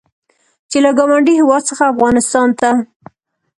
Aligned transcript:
چې 0.69 0.77
له 0.85 0.91
ګاونډي 0.97 1.33
هېواد 1.39 1.61
څخه 1.69 1.83
افغانستان 1.93 2.49
ته 2.59 2.69